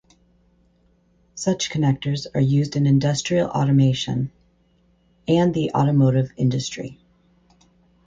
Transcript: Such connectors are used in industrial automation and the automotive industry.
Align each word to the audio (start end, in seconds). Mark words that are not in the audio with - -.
Such 1.35 1.69
connectors 1.69 2.25
are 2.33 2.41
used 2.41 2.75
in 2.75 2.87
industrial 2.87 3.49
automation 3.49 4.31
and 5.27 5.53
the 5.53 5.71
automotive 5.75 6.31
industry. 6.37 6.99